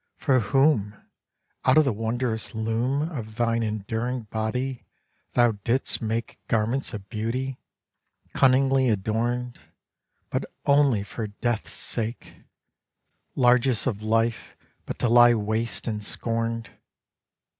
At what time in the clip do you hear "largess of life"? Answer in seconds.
13.35-14.57